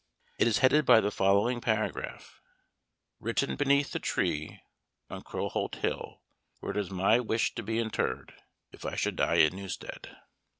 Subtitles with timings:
[0.39, 2.41] It is headed by the following paragraph.
[3.19, 4.59] "Written beneath the tree
[5.11, 6.23] on Crowholt Hill,
[6.59, 8.33] where it is my wish to be interred
[8.71, 10.17] (if I should die in Newstead)."